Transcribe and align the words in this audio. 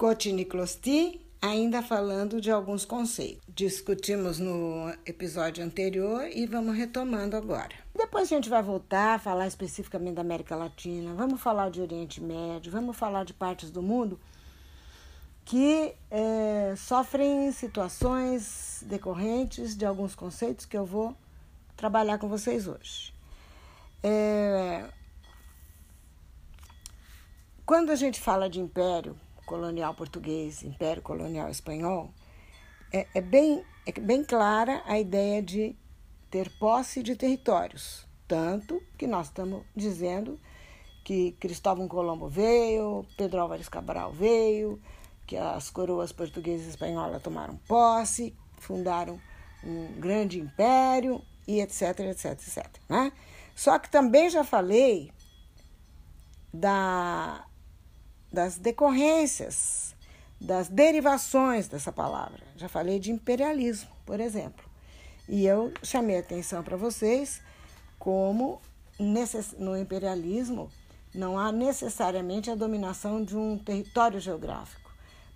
Cotiniclosti, 0.00 1.20
ainda 1.42 1.82
falando 1.82 2.40
de 2.40 2.50
alguns 2.50 2.86
conceitos. 2.86 3.42
Discutimos 3.46 4.38
no 4.38 4.90
episódio 5.04 5.62
anterior 5.62 6.26
e 6.32 6.46
vamos 6.46 6.74
retomando 6.74 7.36
agora. 7.36 7.74
Depois 7.94 8.22
a 8.22 8.34
gente 8.34 8.48
vai 8.48 8.62
voltar 8.62 9.16
a 9.16 9.18
falar 9.18 9.46
especificamente 9.46 10.14
da 10.14 10.22
América 10.22 10.56
Latina, 10.56 11.12
vamos 11.12 11.38
falar 11.38 11.70
de 11.70 11.82
Oriente 11.82 12.18
Médio, 12.18 12.72
vamos 12.72 12.96
falar 12.96 13.26
de 13.26 13.34
partes 13.34 13.70
do 13.70 13.82
mundo 13.82 14.18
que 15.44 15.94
é, 16.10 16.72
sofrem 16.78 17.52
situações 17.52 18.82
decorrentes 18.86 19.76
de 19.76 19.84
alguns 19.84 20.14
conceitos 20.14 20.64
que 20.64 20.78
eu 20.78 20.86
vou 20.86 21.14
trabalhar 21.76 22.16
com 22.16 22.26
vocês 22.26 22.66
hoje. 22.66 23.12
É, 24.02 24.82
quando 27.66 27.90
a 27.90 27.96
gente 27.96 28.18
fala 28.18 28.48
de 28.48 28.60
império 28.60 29.14
colonial 29.50 29.92
português, 29.94 30.62
império 30.62 31.02
colonial 31.02 31.50
espanhol, 31.50 32.14
é, 32.92 33.04
é, 33.12 33.20
bem, 33.20 33.64
é 33.84 33.90
bem 34.00 34.22
clara 34.22 34.80
a 34.86 34.96
ideia 34.96 35.42
de 35.42 35.74
ter 36.30 36.48
posse 36.60 37.02
de 37.02 37.16
territórios. 37.16 38.06
Tanto 38.28 38.80
que 38.96 39.08
nós 39.08 39.26
estamos 39.26 39.64
dizendo 39.74 40.38
que 41.02 41.32
Cristóvão 41.32 41.88
Colombo 41.88 42.28
veio, 42.28 43.04
Pedro 43.16 43.40
Álvares 43.40 43.68
Cabral 43.68 44.12
veio, 44.12 44.80
que 45.26 45.36
as 45.36 45.68
coroas 45.68 46.12
portuguesa 46.12 46.66
e 46.66 46.68
espanhola 46.68 47.18
tomaram 47.18 47.56
posse, 47.66 48.32
fundaram 48.56 49.20
um 49.64 50.00
grande 50.00 50.38
império 50.38 51.20
e 51.48 51.60
etc, 51.60 51.98
etc, 51.98 52.24
etc. 52.26 52.66
Né? 52.88 53.12
Só 53.56 53.80
que 53.80 53.90
também 53.90 54.30
já 54.30 54.44
falei 54.44 55.10
da, 56.54 57.44
das 58.32 58.58
decorrências, 58.58 59.94
das 60.40 60.68
derivações 60.68 61.68
dessa 61.68 61.92
palavra. 61.92 62.40
Já 62.56 62.68
falei 62.68 62.98
de 62.98 63.10
imperialismo, 63.10 63.90
por 64.06 64.20
exemplo. 64.20 64.64
E 65.28 65.46
eu 65.46 65.72
chamei 65.82 66.16
a 66.16 66.20
atenção 66.20 66.62
para 66.62 66.76
vocês 66.76 67.40
como 67.98 68.60
no 69.58 69.76
imperialismo 69.76 70.70
não 71.14 71.38
há 71.38 71.50
necessariamente 71.50 72.50
a 72.50 72.54
dominação 72.54 73.24
de 73.24 73.36
um 73.36 73.58
território 73.58 74.20
geográfico 74.20 74.80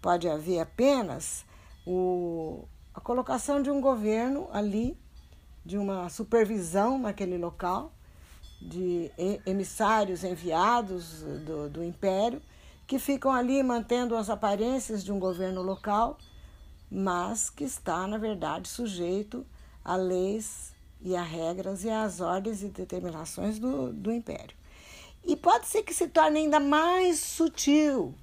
Pode 0.04 0.28
haver 0.28 0.60
apenas 0.60 1.46
o, 1.86 2.68
a 2.92 3.00
colocação 3.00 3.62
de 3.62 3.70
um 3.70 3.80
governo 3.80 4.50
ali, 4.52 4.98
de 5.64 5.78
uma 5.78 6.10
supervisão 6.10 6.98
naquele 6.98 7.38
local, 7.38 7.90
de 8.60 9.10
emissários 9.46 10.22
enviados 10.22 11.22
do, 11.22 11.70
do 11.70 11.82
império, 11.82 12.42
que 12.86 12.98
ficam 12.98 13.32
ali 13.32 13.62
mantendo 13.62 14.16
as 14.16 14.28
aparências 14.28 15.02
de 15.02 15.12
um 15.12 15.18
governo 15.18 15.62
local, 15.62 16.18
mas 16.90 17.50
que 17.50 17.64
está, 17.64 18.06
na 18.06 18.18
verdade, 18.18 18.68
sujeito 18.68 19.46
a 19.84 19.96
leis 19.96 20.72
e 21.00 21.14
a 21.14 21.22
regras 21.22 21.84
e 21.84 21.90
às 21.90 22.20
ordens 22.20 22.62
e 22.62 22.68
determinações 22.68 23.58
do, 23.58 23.92
do 23.92 24.12
império. 24.12 24.56
E 25.24 25.36
pode 25.36 25.66
ser 25.66 25.82
que 25.82 25.94
se 25.94 26.08
torne 26.08 26.40
ainda 26.40 26.60
mais 26.60 27.18
sutil, 27.18 28.14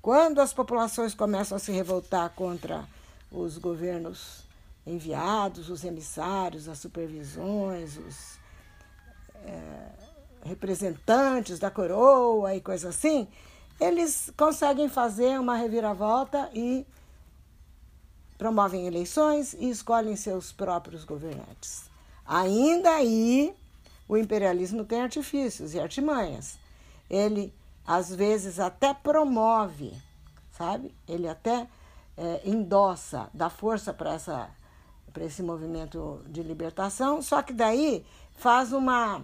quando 0.00 0.40
as 0.40 0.52
populações 0.52 1.14
começam 1.14 1.56
a 1.56 1.58
se 1.58 1.72
revoltar 1.72 2.30
contra 2.30 2.86
os 3.32 3.58
governos 3.58 4.44
enviados, 4.86 5.70
os 5.70 5.82
emissários, 5.82 6.68
as 6.68 6.78
supervisões, 6.78 7.96
os 7.96 8.38
é, 9.44 9.88
representantes 10.44 11.58
da 11.58 11.70
coroa 11.70 12.54
e 12.54 12.60
coisas 12.60 12.94
assim, 12.94 13.26
eles 13.80 14.32
conseguem 14.36 14.88
fazer 14.88 15.38
uma 15.38 15.56
reviravolta 15.56 16.50
e 16.54 16.86
promovem 18.38 18.86
eleições 18.86 19.54
e 19.54 19.70
escolhem 19.70 20.16
seus 20.16 20.52
próprios 20.52 21.04
governantes. 21.04 21.90
Ainda 22.26 22.90
aí, 22.90 23.54
o 24.08 24.16
imperialismo 24.16 24.84
tem 24.84 25.02
artifícios 25.02 25.74
e 25.74 25.80
artimanhas. 25.80 26.58
Ele 27.08 27.54
às 27.86 28.14
vezes 28.14 28.58
até 28.58 28.94
promove, 28.94 29.92
sabe? 30.50 30.94
Ele 31.06 31.28
até 31.28 31.68
é, 32.16 32.40
endossa, 32.44 33.28
dá 33.34 33.50
força 33.50 33.92
para 33.92 34.14
essa 34.14 34.50
para 35.12 35.24
esse 35.24 35.44
movimento 35.44 36.20
de 36.26 36.42
libertação, 36.42 37.22
só 37.22 37.40
que 37.40 37.52
daí 37.52 38.04
faz 38.36 38.72
uma 38.72 39.22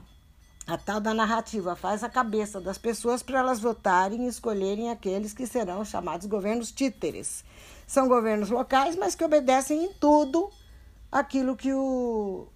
a 0.70 0.78
tal 0.78 1.00
da 1.00 1.12
narrativa, 1.12 1.75
faz 1.75 2.04
a 2.04 2.08
cabeça 2.08 2.60
das 2.60 2.78
pessoas 2.78 3.25
para 3.25 3.41
elas 3.41 3.58
votarem 3.58 4.25
e 4.25 4.28
escolherem 4.28 4.88
aqueles 4.88 5.34
que 5.34 5.44
serão 5.44 5.84
chamados 5.84 6.28
governos 6.28 6.70
títeres. 6.70 7.44
São 7.88 8.06
governos 8.06 8.50
locais, 8.50 8.94
mas 8.94 9.16
que 9.16 9.25
obedecem 9.25 9.84
em 9.84 9.92
tudo 9.94 10.48
aquilo 11.10 11.56
que 11.56 11.72
o, 11.72 12.47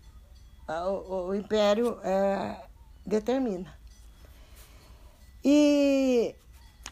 o, 0.68 1.14
o 1.28 1.34
império 1.34 1.98
é, 2.04 2.64
determina. 3.04 3.76
E 5.44 6.36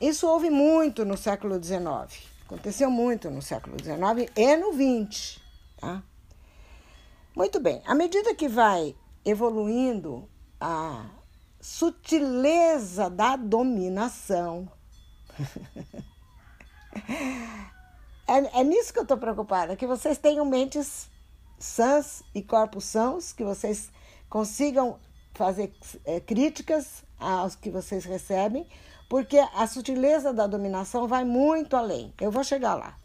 isso 0.00 0.26
houve 0.26 0.50
muito 0.50 1.04
no 1.04 1.16
século 1.16 1.62
XIX. 1.62 2.20
Aconteceu 2.44 2.90
muito 2.90 3.30
no 3.30 3.40
século 3.40 3.76
XIX 3.80 4.28
e 4.36 4.56
no 4.56 4.72
XX. 4.72 5.40
Tá? 5.78 6.02
Muito 7.36 7.60
bem, 7.60 7.80
à 7.86 7.94
medida 7.94 8.34
que 8.34 8.48
vai 8.48 8.96
evoluindo 9.24 10.28
a 10.62 11.04
sutileza 11.60 13.10
da 13.10 13.34
dominação, 13.34 14.70
é, 18.28 18.60
é, 18.60 18.64
nisso 18.64 18.92
que 18.92 19.00
eu 19.00 19.02
estou 19.02 19.18
preocupada, 19.18 19.74
que 19.74 19.88
vocês 19.88 20.18
tenham 20.18 20.44
mentes 20.44 21.10
sãs 21.58 22.22
e 22.32 22.40
corpos 22.42 22.84
sãos, 22.84 23.32
que 23.32 23.42
vocês 23.42 23.90
consigam 24.30 25.00
fazer 25.34 25.74
é, 26.04 26.20
críticas 26.20 27.02
aos 27.18 27.56
que 27.56 27.68
vocês 27.68 28.04
recebem, 28.04 28.64
porque 29.08 29.38
a 29.38 29.66
sutileza 29.66 30.32
da 30.32 30.46
dominação 30.46 31.08
vai 31.08 31.24
muito 31.24 31.76
além. 31.76 32.14
Eu 32.20 32.30
vou 32.30 32.44
chegar 32.44 32.76
lá. 32.76 32.96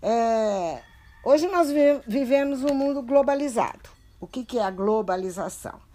É, 0.00 0.82
hoje 1.22 1.46
nós 1.48 1.68
vivemos 2.06 2.62
um 2.62 2.74
mundo 2.74 3.02
globalizado. 3.02 3.90
O 4.18 4.26
que, 4.26 4.44
que 4.44 4.58
é 4.58 4.62
a 4.62 4.70
globalização? 4.70 5.87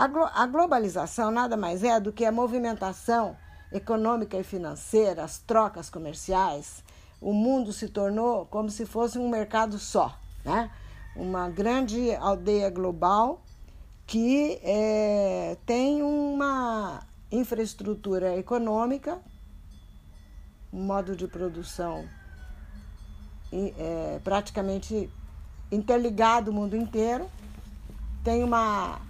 A, 0.00 0.06
glo 0.06 0.30
a 0.32 0.46
globalização 0.46 1.30
nada 1.30 1.58
mais 1.58 1.84
é 1.84 2.00
do 2.00 2.10
que 2.10 2.24
a 2.24 2.32
movimentação 2.32 3.36
econômica 3.70 4.34
e 4.38 4.42
financeira, 4.42 5.22
as 5.22 5.36
trocas 5.40 5.90
comerciais. 5.90 6.82
O 7.20 7.34
mundo 7.34 7.70
se 7.70 7.86
tornou 7.86 8.46
como 8.46 8.70
se 8.70 8.86
fosse 8.86 9.18
um 9.18 9.28
mercado 9.28 9.78
só, 9.78 10.18
né? 10.42 10.70
uma 11.14 11.50
grande 11.50 12.14
aldeia 12.14 12.70
global 12.70 13.42
que 14.06 14.58
é, 14.62 15.58
tem 15.66 16.02
uma 16.02 17.02
infraestrutura 17.30 18.34
econômica, 18.38 19.18
um 20.72 20.82
modo 20.82 21.14
de 21.14 21.28
produção 21.28 22.08
é, 23.52 24.18
praticamente 24.24 25.10
interligado 25.70 26.50
o 26.50 26.54
mundo 26.54 26.74
inteiro, 26.74 27.30
tem 28.24 28.42
uma 28.42 29.09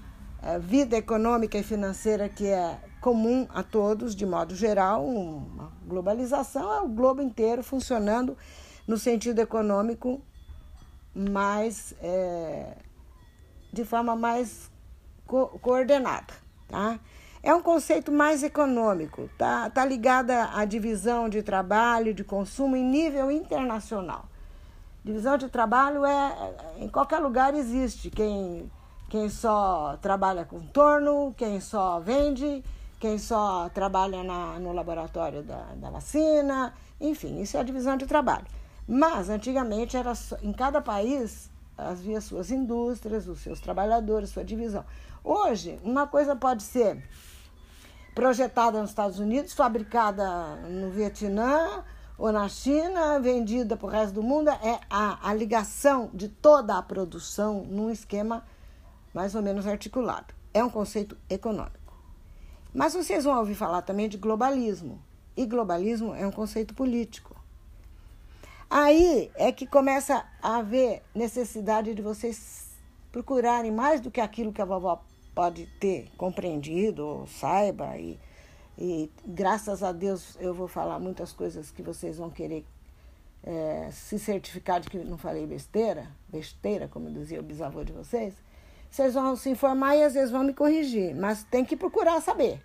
vida 0.60 0.96
econômica 0.96 1.58
e 1.58 1.62
financeira 1.62 2.28
que 2.28 2.46
é 2.46 2.78
comum 3.00 3.46
a 3.50 3.62
todos, 3.62 4.14
de 4.14 4.26
modo 4.26 4.54
geral, 4.54 5.04
uma 5.04 5.72
globalização 5.86 6.72
é 6.72 6.80
o 6.80 6.88
globo 6.88 7.22
inteiro 7.22 7.62
funcionando 7.62 8.36
no 8.86 8.96
sentido 8.96 9.38
econômico 9.38 10.20
mais 11.14 11.94
é, 12.00 12.76
de 13.72 13.84
forma 13.84 14.16
mais 14.16 14.70
co 15.26 15.58
coordenada, 15.60 16.34
tá? 16.68 16.98
É 17.42 17.54
um 17.54 17.62
conceito 17.62 18.12
mais 18.12 18.42
econômico, 18.42 19.30
tá? 19.38 19.70
Tá 19.70 19.84
ligada 19.84 20.50
à 20.52 20.64
divisão 20.66 21.28
de 21.28 21.42
trabalho, 21.42 22.12
de 22.12 22.22
consumo 22.22 22.76
em 22.76 22.84
nível 22.84 23.30
internacional. 23.30 24.26
Divisão 25.02 25.38
de 25.38 25.48
trabalho 25.48 26.04
é 26.04 26.54
em 26.78 26.88
qualquer 26.88 27.18
lugar 27.18 27.54
existe 27.54 28.10
quem 28.10 28.70
quem 29.10 29.28
só 29.28 29.98
trabalha 30.00 30.44
com 30.44 30.60
torno, 30.60 31.34
quem 31.36 31.60
só 31.60 31.98
vende, 31.98 32.64
quem 33.00 33.18
só 33.18 33.68
trabalha 33.70 34.22
na, 34.22 34.56
no 34.60 34.72
laboratório 34.72 35.42
da, 35.42 35.64
da 35.74 35.90
vacina, 35.90 36.72
enfim, 37.00 37.40
isso 37.40 37.56
é 37.56 37.60
a 37.60 37.64
divisão 37.64 37.96
de 37.96 38.06
trabalho. 38.06 38.46
Mas 38.86 39.28
antigamente 39.28 39.96
era 39.96 40.14
só, 40.14 40.36
em 40.40 40.52
cada 40.52 40.80
país 40.80 41.50
havia 41.76 42.20
suas 42.20 42.52
indústrias, 42.52 43.26
os 43.26 43.40
seus 43.40 43.58
trabalhadores, 43.58 44.30
sua 44.30 44.44
divisão. 44.44 44.84
Hoje, 45.24 45.80
uma 45.82 46.06
coisa 46.06 46.36
pode 46.36 46.62
ser 46.62 47.02
projetada 48.14 48.80
nos 48.80 48.90
Estados 48.90 49.18
Unidos, 49.18 49.52
fabricada 49.52 50.54
no 50.68 50.90
Vietnã 50.90 51.82
ou 52.16 52.30
na 52.30 52.48
China, 52.48 53.18
vendida 53.18 53.76
para 53.76 53.86
o 53.86 53.90
resto 53.90 54.14
do 54.14 54.22
mundo, 54.22 54.50
é 54.50 54.78
a, 54.88 55.28
a 55.28 55.34
ligação 55.34 56.10
de 56.14 56.28
toda 56.28 56.78
a 56.78 56.82
produção 56.82 57.64
num 57.64 57.90
esquema 57.90 58.44
mais 59.12 59.34
ou 59.34 59.42
menos 59.42 59.66
articulado. 59.66 60.34
É 60.52 60.62
um 60.62 60.70
conceito 60.70 61.16
econômico. 61.28 61.94
Mas 62.72 62.94
vocês 62.94 63.24
vão 63.24 63.38
ouvir 63.38 63.54
falar 63.54 63.82
também 63.82 64.08
de 64.08 64.16
globalismo. 64.16 65.00
e 65.36 65.46
globalismo 65.46 66.14
é 66.14 66.26
um 66.26 66.32
conceito 66.32 66.74
político. 66.74 67.34
Aí 68.68 69.30
é 69.34 69.50
que 69.50 69.66
começa 69.66 70.24
a 70.42 70.58
haver 70.58 71.02
necessidade 71.14 71.94
de 71.94 72.02
vocês 72.02 72.68
procurarem 73.10 73.72
mais 73.72 74.00
do 74.00 74.10
que 74.10 74.20
aquilo 74.20 74.52
que 74.52 74.62
a 74.62 74.64
vovó 74.64 75.02
pode 75.34 75.66
ter 75.80 76.08
compreendido 76.16 77.04
ou 77.04 77.26
saiba. 77.26 77.96
E, 77.98 78.18
e 78.78 79.10
graças 79.26 79.82
a 79.82 79.92
Deus 79.92 80.36
eu 80.38 80.54
vou 80.54 80.68
falar 80.68 80.98
muitas 80.98 81.32
coisas 81.32 81.70
que 81.70 81.82
vocês 81.82 82.18
vão 82.18 82.30
querer 82.30 82.64
é, 83.42 83.88
se 83.90 84.18
certificar 84.18 84.80
de 84.80 84.88
que 84.88 84.98
não 84.98 85.18
falei 85.18 85.46
besteira, 85.46 86.08
besteira, 86.28 86.86
como 86.88 87.10
dizia 87.10 87.40
o 87.40 87.42
bisavô 87.42 87.82
de 87.82 87.92
vocês. 87.92 88.34
Vocês 88.90 89.14
vão 89.14 89.36
se 89.36 89.48
informar 89.48 89.96
e 89.96 90.02
às 90.02 90.14
vezes 90.14 90.30
vão 90.30 90.42
me 90.42 90.52
corrigir, 90.52 91.14
mas 91.14 91.44
tem 91.44 91.64
que 91.64 91.76
procurar 91.76 92.20
saber. 92.20 92.60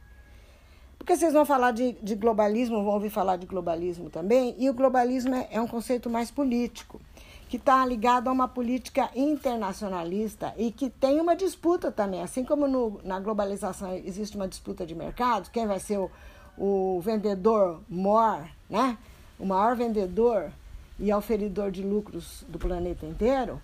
Porque 0.98 1.16
vocês 1.16 1.34
vão 1.34 1.46
falar 1.46 1.72
de, 1.72 1.92
de 2.02 2.16
globalismo, 2.16 2.84
vão 2.84 2.94
ouvir 2.96 3.12
falar 3.12 3.38
de 3.38 3.46
globalismo 3.46 4.10
também, 4.10 4.56
e 4.58 4.68
o 4.70 4.74
globalismo 4.74 5.36
é, 5.36 5.48
é 5.52 5.62
um 5.62 5.68
conceito 5.68 6.10
mais 6.10 6.32
político, 6.32 7.00
que 7.48 7.58
está 7.58 7.86
ligado 7.86 8.28
a 8.28 8.32
uma 8.32 8.48
política 8.48 9.10
internacionalista 9.16 10.52
e 10.58 10.72
que 10.72 10.90
tem 10.90 11.22
uma 11.22 11.36
disputa 11.36 11.92
também. 11.92 12.24
Assim 12.24 12.44
como 12.44 12.68
no, 12.68 13.00
na 13.04 13.20
globalização 13.20 13.94
existe 13.94 14.36
uma 14.36 14.48
disputa 14.48 14.84
de 14.84 14.96
mercado, 14.96 15.52
quem 15.52 15.68
vai 15.68 15.80
ser 15.80 16.00
o, 16.00 16.10
o 16.58 17.00
vendedor 17.02 17.82
maior, 17.88 18.50
né? 18.68 18.98
o 19.38 19.46
maior 19.46 19.76
vendedor 19.76 20.52
e 21.00 21.14
oferidor 21.14 21.70
de 21.70 21.84
lucros 21.84 22.44
do 22.48 22.58
planeta 22.58 23.06
inteiro, 23.06 23.62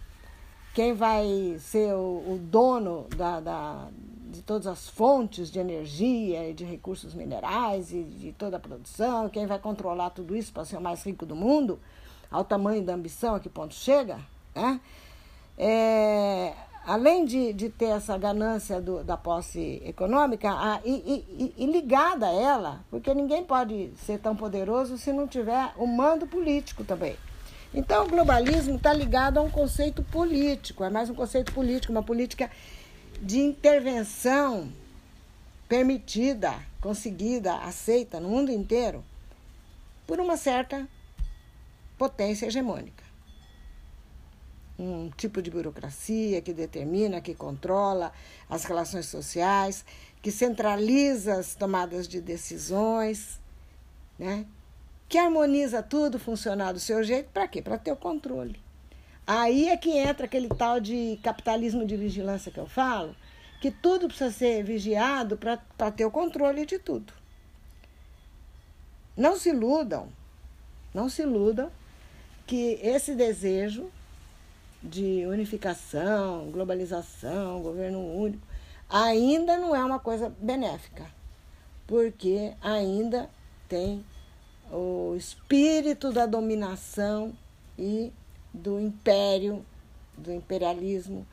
quem 0.73 0.93
vai 0.93 1.57
ser 1.59 1.93
o, 1.93 2.33
o 2.33 2.39
dono 2.41 3.07
da, 3.15 3.39
da, 3.39 3.87
de 4.29 4.41
todas 4.41 4.67
as 4.67 4.89
fontes 4.89 5.51
de 5.51 5.59
energia 5.59 6.49
e 6.49 6.53
de 6.53 6.63
recursos 6.63 7.13
minerais 7.13 7.91
e 7.91 8.03
de 8.03 8.31
toda 8.31 8.57
a 8.57 8.59
produção, 8.59 9.29
quem 9.29 9.45
vai 9.45 9.59
controlar 9.59 10.11
tudo 10.11 10.35
isso 10.35 10.53
para 10.53 10.65
ser 10.65 10.77
o 10.77 10.81
mais 10.81 11.03
rico 11.03 11.25
do 11.25 11.35
mundo, 11.35 11.79
ao 12.29 12.45
tamanho 12.45 12.83
da 12.83 12.93
ambição 12.93 13.35
a 13.35 13.39
que 13.39 13.49
ponto 13.49 13.73
chega, 13.73 14.19
né? 14.55 14.79
É, 15.57 16.53
além 16.85 17.25
de, 17.25 17.53
de 17.53 17.69
ter 17.69 17.89
essa 17.89 18.17
ganância 18.17 18.81
do, 18.81 19.03
da 19.03 19.17
posse 19.17 19.81
econômica 19.85 20.49
a, 20.49 20.79
e, 20.83 21.25
e, 21.37 21.53
e, 21.57 21.65
ligada 21.65 22.27
a 22.27 22.31
ela, 22.31 22.85
porque 22.89 23.13
ninguém 23.13 23.43
pode 23.43 23.91
ser 23.97 24.19
tão 24.19 24.35
poderoso 24.35 24.97
se 24.97 25.11
não 25.11 25.27
tiver 25.27 25.73
o 25.77 25.85
mando 25.85 26.25
político 26.25 26.83
também. 26.83 27.15
Então, 27.73 28.05
o 28.05 28.09
globalismo 28.09 28.75
está 28.75 28.91
ligado 28.91 29.37
a 29.37 29.41
um 29.41 29.49
conceito 29.49 30.03
político, 30.03 30.83
é 30.83 30.89
mais 30.89 31.09
um 31.09 31.15
conceito 31.15 31.53
político, 31.53 31.93
uma 31.93 32.03
política 32.03 32.51
de 33.21 33.39
intervenção 33.39 34.69
permitida, 35.69 36.53
conseguida, 36.81 37.55
aceita 37.59 38.19
no 38.19 38.27
mundo 38.27 38.51
inteiro 38.51 39.01
por 40.05 40.19
uma 40.19 40.35
certa 40.35 40.85
potência 41.97 42.47
hegemônica. 42.47 43.03
Um 44.77 45.09
tipo 45.11 45.41
de 45.41 45.49
burocracia 45.49 46.41
que 46.41 46.51
determina, 46.51 47.21
que 47.21 47.33
controla 47.33 48.11
as 48.49 48.65
relações 48.65 49.05
sociais, 49.05 49.85
que 50.21 50.31
centraliza 50.31 51.35
as 51.35 51.55
tomadas 51.55 52.05
de 52.05 52.19
decisões, 52.19 53.39
né? 54.19 54.45
Que 55.11 55.17
harmoniza 55.17 55.83
tudo 55.83 56.17
funcionar 56.17 56.71
do 56.71 56.79
seu 56.79 57.03
jeito, 57.03 57.29
para 57.33 57.45
quê? 57.45 57.61
Para 57.61 57.77
ter 57.77 57.91
o 57.91 57.97
controle. 57.97 58.57
Aí 59.27 59.67
é 59.67 59.75
que 59.75 59.89
entra 59.89 60.25
aquele 60.25 60.47
tal 60.47 60.79
de 60.79 61.19
capitalismo 61.21 61.85
de 61.85 61.97
vigilância 61.97 62.49
que 62.49 62.57
eu 62.57 62.65
falo, 62.65 63.13
que 63.59 63.69
tudo 63.69 64.07
precisa 64.07 64.31
ser 64.31 64.63
vigiado 64.63 65.35
para 65.35 65.91
ter 65.91 66.05
o 66.05 66.11
controle 66.11 66.65
de 66.65 66.79
tudo. 66.79 67.11
Não 69.17 69.35
se 69.35 69.49
iludam, 69.49 70.07
não 70.93 71.09
se 71.09 71.23
iludam 71.23 71.69
que 72.47 72.79
esse 72.81 73.13
desejo 73.13 73.91
de 74.81 75.25
unificação, 75.27 76.49
globalização, 76.51 77.61
governo 77.61 77.99
único, 77.99 78.47
ainda 78.89 79.57
não 79.57 79.75
é 79.75 79.83
uma 79.83 79.99
coisa 79.99 80.33
benéfica, 80.39 81.05
porque 81.85 82.53
ainda 82.61 83.29
tem 83.67 84.05
o 84.71 85.15
espírito 85.15 86.11
da 86.11 86.25
dominação 86.25 87.33
e 87.77 88.11
do 88.53 88.79
império, 88.79 89.65
do 90.17 90.31
imperialismo, 90.31 91.25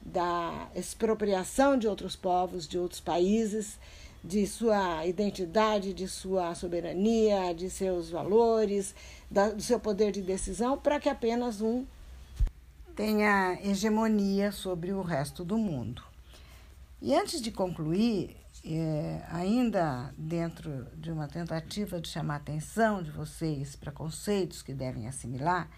da 0.00 0.68
expropriação 0.74 1.78
de 1.78 1.86
outros 1.88 2.16
povos, 2.16 2.66
de 2.66 2.78
outros 2.78 3.00
países, 3.00 3.78
de 4.22 4.46
sua 4.46 5.06
identidade, 5.06 5.92
de 5.92 6.06
sua 6.06 6.54
soberania, 6.54 7.52
de 7.54 7.68
seus 7.70 8.10
valores, 8.10 8.94
da, 9.30 9.50
do 9.50 9.62
seu 9.62 9.80
poder 9.80 10.12
de 10.12 10.22
decisão, 10.22 10.78
para 10.78 11.00
que 11.00 11.08
apenas 11.08 11.60
um 11.60 11.84
tenha 12.94 13.58
hegemonia 13.64 14.52
sobre 14.52 14.92
o 14.92 15.02
resto 15.02 15.44
do 15.44 15.56
mundo. 15.56 16.02
E 17.00 17.14
antes 17.14 17.40
de 17.40 17.50
concluir, 17.50 18.36
é, 18.64 19.22
ainda 19.28 20.14
dentro 20.16 20.86
de 20.94 21.10
uma 21.10 21.26
tentativa 21.26 22.00
de 22.00 22.08
chamar 22.08 22.34
a 22.34 22.36
atenção 22.38 23.02
de 23.02 23.10
vocês 23.10 23.74
para 23.74 23.90
conceitos 23.90 24.62
que 24.62 24.74
devem 24.74 25.08
assimilar, 25.08 25.68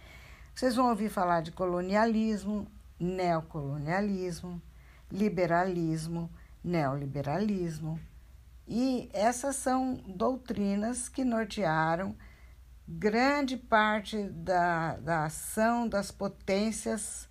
vocês 0.55 0.77
vão 0.77 0.91
ouvir 0.91 1.09
falar 1.09 1.41
de 1.41 1.51
colonialismo, 1.51 2.67
neocolonialismo, 2.99 4.61
liberalismo, 5.11 6.31
neoliberalismo. 6.63 7.99
E 8.67 9.09
essas 9.13 9.57
são 9.57 9.95
doutrinas 10.07 11.09
que 11.09 11.25
nortearam 11.25 12.17
grande 12.87 13.57
parte 13.57 14.23
da, 14.25 14.97
da 14.97 15.25
ação 15.25 15.89
das 15.89 16.11
potências 16.11 17.29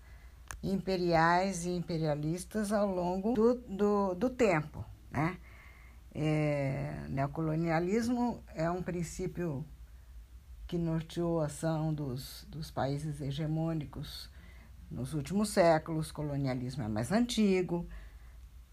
imperiais 0.62 1.66
e 1.66 1.70
imperialistas 1.70 2.72
ao 2.72 2.88
longo 2.88 3.34
do, 3.34 3.56
do, 3.56 4.16
do 4.16 4.30
tempo. 4.30 4.86
Né? 5.14 5.38
É, 6.16 7.06
neocolonialismo 7.10 8.44
é 8.54 8.70
um 8.70 8.82
princípio 8.82 9.66
que 10.68 10.78
norteou 10.78 11.42
a 11.42 11.46
ação 11.46 11.94
dos, 11.94 12.46
dos 12.50 12.72
países 12.72 13.22
hegemônicos 13.22 14.30
nos 14.90 15.14
últimos 15.14 15.50
séculos. 15.50 16.12
Colonialismo 16.12 16.84
é 16.84 16.88
mais 16.88 17.12
antigo, 17.12 17.88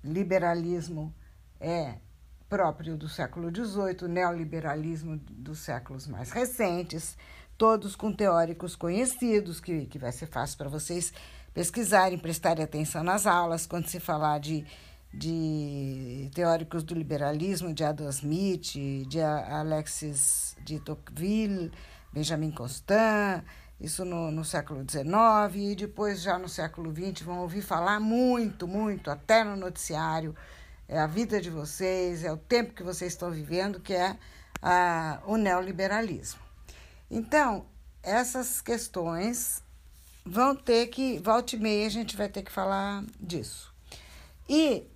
liberalismo 0.02 1.14
é 1.60 1.98
próprio 2.48 2.96
do 2.96 3.08
século 3.08 3.48
XVIII, 3.54 4.08
neoliberalismo 4.08 5.16
dos 5.16 5.60
séculos 5.60 6.06
mais 6.06 6.32
recentes, 6.32 7.16
todos 7.56 7.94
com 7.94 8.12
teóricos 8.12 8.74
conhecidos, 8.74 9.60
que, 9.60 9.86
que 9.86 9.98
vai 9.98 10.10
ser 10.10 10.26
fácil 10.26 10.58
para 10.58 10.68
vocês 10.68 11.12
pesquisarem, 11.54 12.18
prestarem 12.18 12.64
atenção 12.64 13.04
nas 13.04 13.26
aulas, 13.26 13.66
quando 13.66 13.86
se 13.86 14.00
falar 14.00 14.40
de, 14.40 14.66
de 15.12 16.30
teóricos 16.34 16.82
do 16.82 16.94
liberalismo, 16.94 17.74
de 17.74 17.84
Adam 17.84 18.08
Smith, 18.10 18.74
de 19.08 19.20
Alexis 19.20 20.56
de 20.64 20.78
Tocqueville, 20.80 21.72
Benjamin 22.12 22.50
Constant, 22.50 23.44
isso 23.80 24.04
no, 24.04 24.30
no 24.30 24.44
século 24.44 24.84
XIX, 24.88 25.54
e 25.54 25.74
depois, 25.74 26.20
já 26.20 26.38
no 26.38 26.48
século 26.48 26.92
XX, 26.92 27.22
vão 27.22 27.40
ouvir 27.40 27.62
falar 27.62 27.98
muito, 27.98 28.68
muito, 28.68 29.10
até 29.10 29.42
no 29.42 29.56
noticiário. 29.56 30.36
É 30.86 30.98
a 30.98 31.06
vida 31.06 31.40
de 31.40 31.50
vocês, 31.50 32.24
é 32.24 32.32
o 32.32 32.36
tempo 32.36 32.74
que 32.74 32.82
vocês 32.82 33.12
estão 33.12 33.30
vivendo, 33.30 33.80
que 33.80 33.94
é 33.94 34.16
a, 34.60 35.20
o 35.24 35.36
neoliberalismo. 35.36 36.40
Então, 37.10 37.66
essas 38.02 38.60
questões 38.60 39.62
vão 40.24 40.54
ter 40.54 40.88
que, 40.88 41.18
volta 41.18 41.56
e 41.56 41.58
meia, 41.58 41.86
a 41.86 41.90
gente 41.90 42.16
vai 42.16 42.28
ter 42.28 42.42
que 42.42 42.52
falar 42.52 43.04
disso. 43.18 43.74
E 44.48 44.86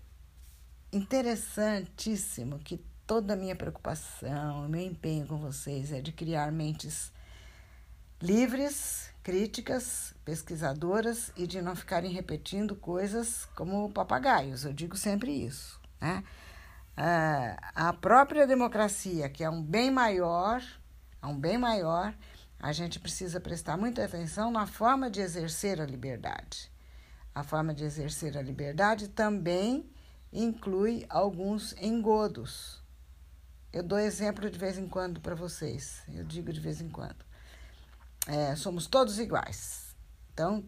interessantíssimo 0.95 2.59
que 2.59 2.85
toda 3.07 3.35
a 3.35 3.37
minha 3.37 3.57
preocupação, 3.57 4.69
meu 4.69 4.81
empenho 4.81 5.27
com 5.27 5.37
vocês 5.37 5.93
é 5.93 6.01
de 6.01 6.13
criar 6.13 6.51
mentes 6.53 7.13
livres, 8.21 9.11
críticas, 9.23 10.15
pesquisadoras 10.25 11.33
e 11.37 11.47
de 11.47 11.61
não 11.61 11.75
ficarem 11.75 12.11
repetindo 12.11 12.75
coisas 12.77 13.45
como 13.57 13.91
papagaios. 13.91 14.65
Eu 14.65 14.73
digo 14.73 14.97
sempre 14.97 15.33
isso. 15.33 15.81
Né? 16.01 16.23
a 16.97 17.93
própria 18.01 18.47
democracia, 18.47 19.29
que 19.29 19.43
é 19.43 19.51
um 19.51 19.61
bem 19.61 19.91
maior, 19.91 20.63
é 21.21 21.27
um 21.27 21.37
bem 21.37 21.59
maior, 21.59 22.15
a 22.61 22.73
gente 22.73 23.01
precisa 23.01 23.41
prestar 23.41 23.77
muita 23.77 24.05
atenção 24.05 24.51
na 24.51 24.65
forma 24.65 25.11
de 25.11 25.21
exercer 25.21 25.81
a 25.81 25.87
liberdade. 25.87 26.71
A 27.35 27.43
forma 27.43 27.75
de 27.75 27.83
exercer 27.85 28.39
a 28.39 28.43
liberdade 28.43 29.09
também 29.09 29.93
inclui 30.35 31.07
alguns 31.09 31.73
engodos. 31.81 32.83
Eu 33.73 33.85
dou 33.85 33.99
exemplo 33.99 34.51
de 34.51 34.59
vez 34.59 34.77
em 34.77 34.89
quando 34.89 35.21
para 35.21 35.37
vocês, 35.37 36.03
eu 36.09 36.25
digo 36.25 36.53
de 36.53 36.61
vez 36.61 36.81
em 36.81 36.89
quando. 36.89 37.25
É, 38.27 38.57
somos 38.57 38.87
todos 38.87 39.19
iguais, 39.19 39.95
então 40.33 40.65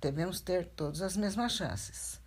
devemos 0.00 0.40
ter 0.40 0.66
todas 0.66 1.00
as 1.00 1.16
mesmas 1.16 1.52
chances. 1.52 2.20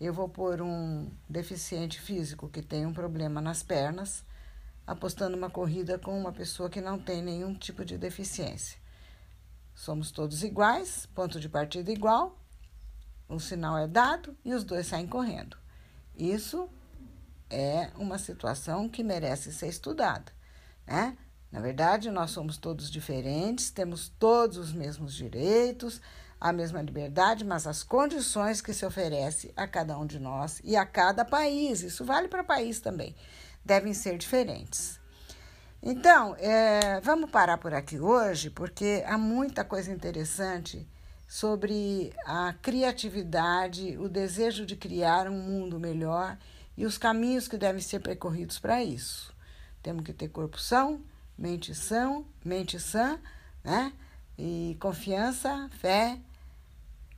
Eu 0.00 0.12
vou 0.12 0.28
pôr 0.28 0.60
um 0.60 1.10
deficiente 1.28 2.00
físico 2.00 2.48
que 2.48 2.62
tem 2.62 2.86
um 2.86 2.92
problema 2.92 3.40
nas 3.40 3.62
pernas 3.62 4.24
apostando 4.86 5.36
uma 5.36 5.50
corrida 5.50 5.98
com 5.98 6.18
uma 6.18 6.32
pessoa 6.32 6.68
que 6.68 6.80
não 6.80 6.98
tem 6.98 7.22
nenhum 7.22 7.54
tipo 7.54 7.84
de 7.84 7.96
deficiência. 7.96 8.76
Somos 9.72 10.10
todos 10.10 10.42
iguais, 10.42 11.06
ponto 11.14 11.38
de 11.38 11.48
partida 11.48 11.92
igual, 11.92 12.36
o 13.28 13.38
sinal 13.38 13.78
é 13.78 13.86
dado 13.86 14.36
e 14.44 14.52
os 14.52 14.64
dois 14.64 14.88
saem 14.88 15.06
correndo. 15.06 15.56
Isso 16.20 16.68
é 17.48 17.88
uma 17.96 18.18
situação 18.18 18.90
que 18.90 19.02
merece 19.02 19.50
ser 19.54 19.68
estudada, 19.68 20.30
né? 20.86 21.16
Na 21.50 21.60
verdade, 21.60 22.10
nós 22.10 22.30
somos 22.30 22.58
todos 22.58 22.90
diferentes, 22.90 23.70
temos 23.70 24.10
todos 24.18 24.58
os 24.58 24.70
mesmos 24.70 25.14
direitos, 25.14 25.98
a 26.38 26.52
mesma 26.52 26.82
liberdade, 26.82 27.42
mas 27.42 27.66
as 27.66 27.82
condições 27.82 28.60
que 28.60 28.74
se 28.74 28.84
oferece 28.84 29.50
a 29.56 29.66
cada 29.66 29.98
um 29.98 30.06
de 30.06 30.20
nós 30.20 30.60
e 30.62 30.76
a 30.76 30.84
cada 30.84 31.24
país, 31.24 31.80
isso 31.80 32.04
vale 32.04 32.28
para 32.28 32.44
país 32.44 32.80
também, 32.80 33.16
devem 33.64 33.94
ser 33.94 34.18
diferentes. 34.18 35.00
Então, 35.82 36.36
é, 36.38 37.00
vamos 37.00 37.30
parar 37.30 37.56
por 37.56 37.72
aqui 37.72 37.98
hoje, 37.98 38.50
porque 38.50 39.02
há 39.06 39.16
muita 39.16 39.64
coisa 39.64 39.90
interessante 39.90 40.86
sobre 41.30 42.12
a 42.26 42.52
criatividade, 42.60 43.96
o 43.98 44.08
desejo 44.08 44.66
de 44.66 44.74
criar 44.74 45.28
um 45.28 45.40
mundo 45.40 45.78
melhor 45.78 46.36
e 46.76 46.84
os 46.84 46.98
caminhos 46.98 47.46
que 47.46 47.56
devem 47.56 47.80
ser 47.80 48.00
percorridos 48.00 48.58
para 48.58 48.82
isso. 48.82 49.32
Temos 49.80 50.02
que 50.02 50.12
ter 50.12 50.26
corpo 50.26 50.58
são, 50.58 51.00
mente 51.38 51.72
sã, 51.72 52.24
mente 52.44 52.80
sã, 52.80 53.16
né? 53.62 53.92
E 54.36 54.76
confiança, 54.80 55.70
fé, 55.78 56.18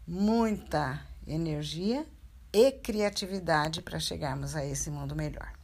muita 0.07 1.01
energia 1.27 2.07
e 2.53 2.71
criatividade 2.71 3.81
para 3.81 3.99
chegarmos 3.99 4.55
a 4.55 4.63
esse 4.63 4.91
mundo 4.91 5.17
melhor. 5.17 5.62